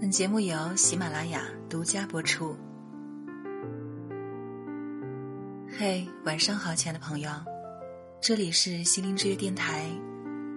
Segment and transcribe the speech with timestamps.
[0.00, 2.54] 本节目由喜马拉雅独家播出。
[5.78, 7.30] 嘿，晚上好，亲爱的朋友，
[8.20, 9.90] 这里是心灵之约电台，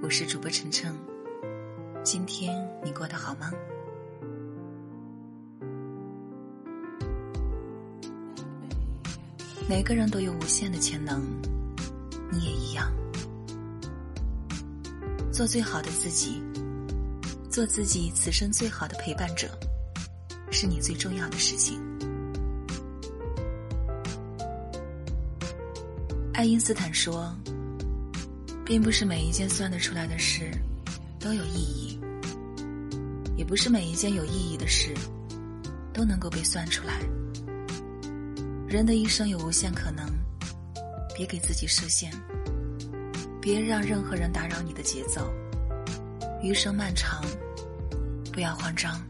[0.03, 0.93] 我是主播晨晨。
[2.03, 3.51] 今天你过得好吗？
[9.69, 11.21] 每个人都有无限的潜能，
[12.29, 12.91] 你也一样。
[15.31, 16.41] 做最好的自己。
[17.57, 19.49] 做自己此生最好的陪伴者，
[20.51, 21.81] 是你最重要的事情。
[26.33, 27.35] 爱因斯坦说
[28.63, 30.51] ：“并不是每一件算得出来的事
[31.19, 31.99] 都有意义，
[33.35, 34.93] 也不是每一件有意义的事
[35.91, 36.99] 都能够被算出来。
[38.67, 40.05] 人的一生有无限可能，
[41.15, 42.13] 别给自己设限，
[43.41, 45.27] 别让任何人打扰你的节奏。
[46.43, 47.25] 余生漫长。”
[48.37, 49.01] 不要慌张。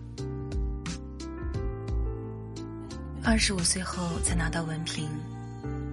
[3.21, 5.09] 二十五岁后才拿到文凭，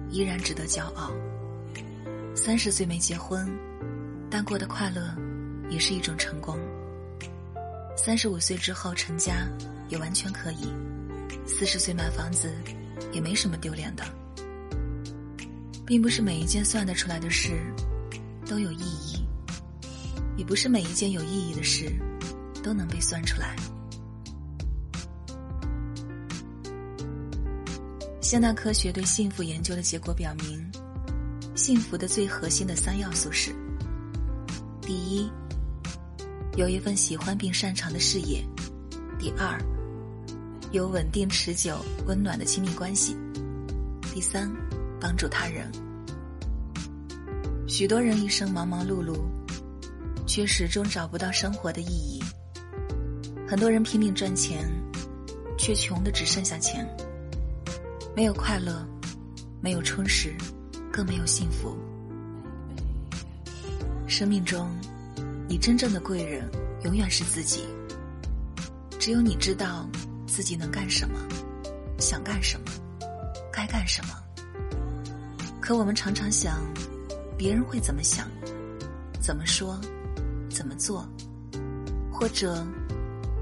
[0.09, 1.11] 依然值得骄傲。
[2.33, 3.45] 三十岁没结婚，
[4.29, 5.13] 但过得快乐，
[5.69, 6.57] 也是一种成功。
[7.97, 9.49] 三十五岁之后成家，
[9.89, 10.73] 也完全可以。
[11.45, 12.49] 四十岁买房子，
[13.11, 14.05] 也没什么丢脸的。
[15.85, 17.51] 并不是每一件算得出来的事，
[18.47, 19.27] 都有意义，
[20.37, 21.91] 也不是每一件有意义的事。
[22.65, 23.55] 都能被算出来。
[28.19, 30.67] 现代科学对幸福研究的结果表明，
[31.53, 33.55] 幸福的最核心的三要素是：
[34.81, 35.31] 第一，
[36.57, 38.43] 有一份喜欢并擅长的事业；
[39.19, 39.61] 第二，
[40.71, 41.77] 有稳定、持久、
[42.07, 43.15] 温暖的亲密关系；
[44.11, 44.51] 第三，
[44.99, 45.71] 帮助他人。
[47.67, 49.19] 许多人一生忙忙碌碌，
[50.25, 52.19] 却始终找不到生活的意义。
[53.47, 54.67] 很多人拼命赚钱，
[55.55, 56.83] 却穷的只剩下钱，
[58.15, 58.83] 没有快乐，
[59.61, 60.33] 没有充实，
[60.91, 61.77] 更没有幸福。
[64.07, 64.67] 生命中，
[65.47, 66.49] 你真正的贵人
[66.85, 67.65] 永远是自己。
[68.99, 69.87] 只有你知道
[70.25, 71.19] 自己能干什么，
[71.99, 72.65] 想干什么，
[73.53, 74.15] 该干什么。
[75.61, 76.63] 可我们常常想，
[77.37, 78.27] 别人会怎么想，
[79.21, 79.79] 怎么说，
[80.49, 81.07] 怎么做，
[82.11, 82.65] 或者。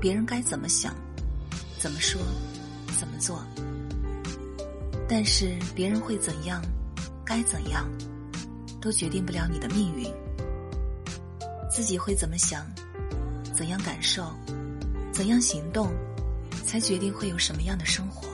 [0.03, 0.94] 别人该怎么想，
[1.80, 2.22] 怎么说，
[3.00, 3.41] 怎么做？
[5.08, 6.62] 但是别人会怎样，
[7.24, 7.90] 该怎样，
[8.81, 10.14] 都决定不了你的命运。
[11.72, 12.66] 自己会怎么想，
[13.56, 14.30] 怎样感受，
[15.14, 15.94] 怎样行动，
[16.66, 18.28] 才决定会有什么样的生活。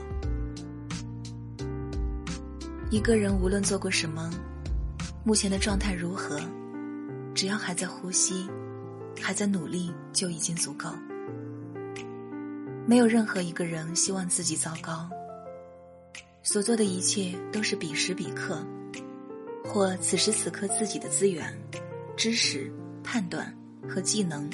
[2.89, 4.27] 一个人无论做过什么，
[5.23, 6.41] 目前的状态如何，
[7.35, 8.49] 只要还在呼吸，
[9.21, 10.89] 还在努力，就已经足够。
[12.89, 15.07] 没有任何一个人希望自己糟糕。
[16.41, 18.65] 所做的一切都是彼时彼刻，
[19.63, 21.55] 或此时此刻自己的资源、
[22.17, 22.73] 知识、
[23.03, 23.55] 判断
[23.87, 24.49] 和技能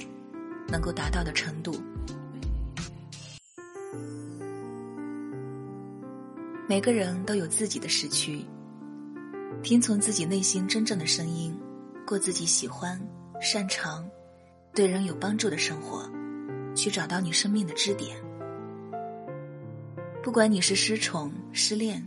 [0.68, 1.73] 能够达到的程度。
[6.67, 8.44] 每个人都有自己的时区，
[9.63, 11.57] 听从自己内心真正的声音，
[12.06, 13.00] 过自己喜欢、
[13.40, 14.06] 擅长、
[14.73, 16.06] 对人有帮助的生活。
[16.75, 18.25] 去找到你生命的支点。
[20.25, 22.03] 不管你是失宠、失恋，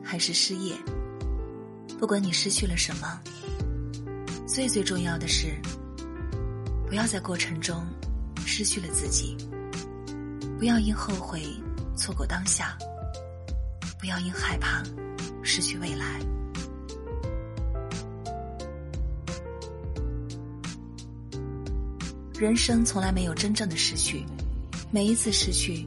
[0.00, 0.72] 还是失业，
[1.98, 3.20] 不管你失去了什么，
[4.46, 5.48] 最最重要的是，
[6.86, 7.84] 不要在过程中
[8.46, 9.36] 失去了自己。
[10.56, 11.42] 不要因后悔
[11.96, 12.78] 错过当下，
[13.98, 14.80] 不要因害怕
[15.42, 16.20] 失去未来。
[22.38, 24.24] 人生从来没有真正的失去，
[24.92, 25.84] 每一次失去，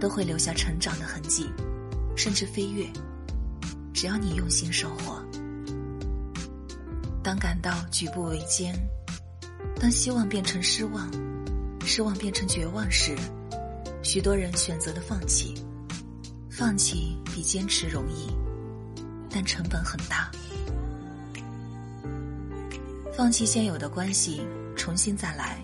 [0.00, 1.46] 都会留下成长的痕迹，
[2.16, 2.88] 甚至飞跃。
[3.92, 5.22] 只要你用心生活，
[7.22, 8.74] 当感到举步维艰，
[9.78, 11.10] 当希望变成失望，
[11.84, 13.14] 失望变成绝望时，
[14.02, 15.54] 许多人选择了放弃。
[16.50, 18.26] 放弃比坚持容易，
[19.30, 20.30] 但成本很大。
[23.16, 24.42] 放弃现有的关系，
[24.76, 25.58] 重新再来。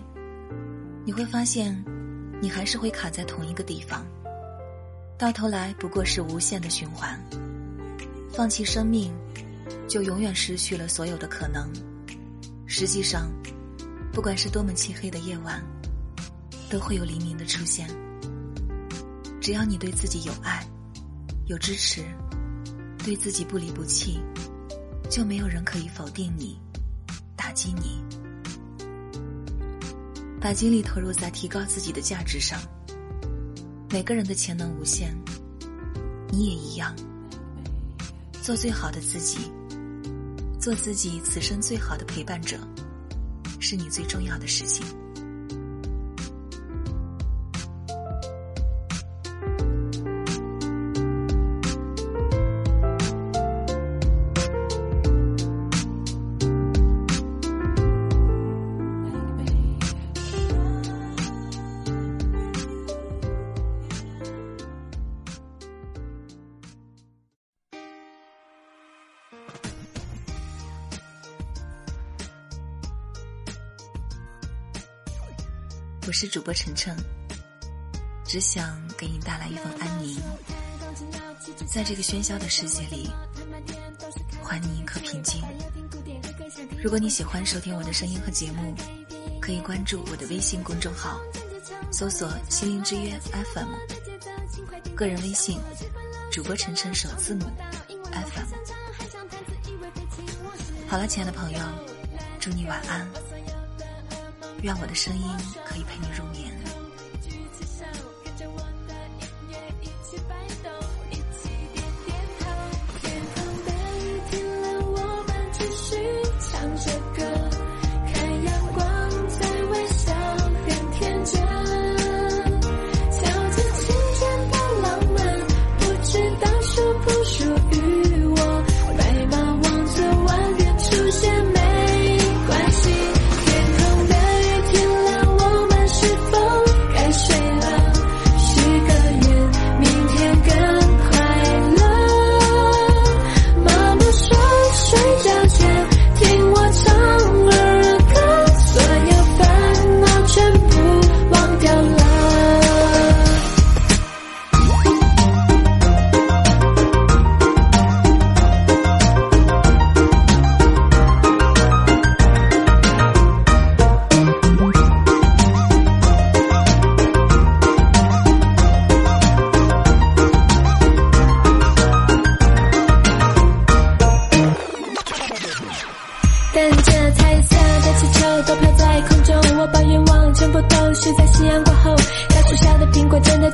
[1.05, 1.83] 你会发现，
[2.41, 4.03] 你还是会卡在同一个地方，
[5.17, 7.19] 到头来不过是无限的循环。
[8.31, 9.11] 放弃生命，
[9.87, 11.67] 就永远失去了所有的可能。
[12.67, 13.31] 实际上，
[14.13, 15.63] 不管是多么漆黑的夜晚，
[16.69, 17.89] 都会有黎明的出现。
[19.41, 20.63] 只要你对自己有爱，
[21.47, 22.03] 有支持，
[23.03, 24.19] 对自己不离不弃，
[25.09, 26.59] 就没有人可以否定你，
[27.35, 28.03] 打击你。
[30.39, 32.59] 把精力投入在提高自己的价值上。
[33.97, 35.11] 每个人的潜能无限，
[36.29, 36.95] 你也一样。
[38.43, 39.39] 做最好的自己，
[40.59, 42.59] 做自己此生最好的陪伴者，
[43.59, 44.85] 是你最重要的事情。
[76.07, 76.95] 我是主播晨晨，
[78.23, 80.17] 只想给你带来一份安宁。
[81.67, 83.11] 在这个喧嚣的世界里，
[84.41, 85.43] 还你一颗平静。
[86.81, 88.73] 如果你喜欢收听我的声音和节目，
[89.41, 91.19] 可以关注我的微信公众号，
[91.91, 93.19] 搜索“心灵之约
[93.53, 93.67] FM”。
[94.95, 95.59] 个人微信：
[96.31, 97.43] 主播晨晨首字母
[98.13, 98.47] FM。
[100.87, 101.59] 好了，亲爱的朋友，
[102.39, 103.05] 祝你晚安。
[104.61, 105.29] 愿我的声音
[105.65, 106.56] 可以陪你入眠。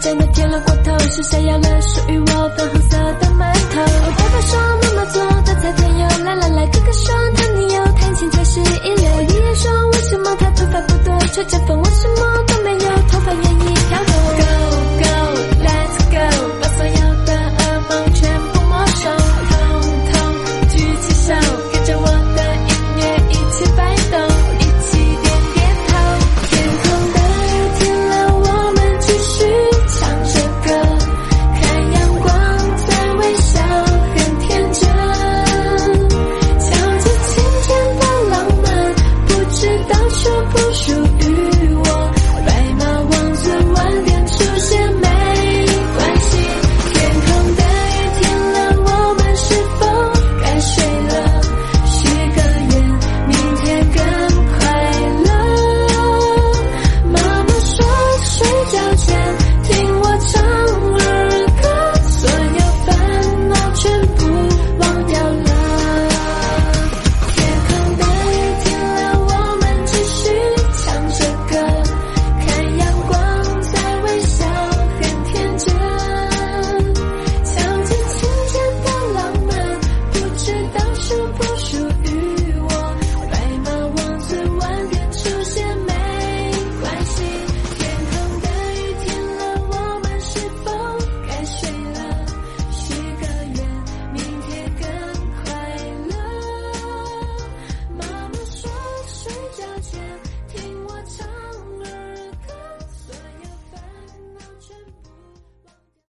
[0.04, 2.26] 真的甜了过头，是谁要了属于我
[2.58, 3.80] 粉红色的馒头？
[4.18, 4.60] 爸爸，说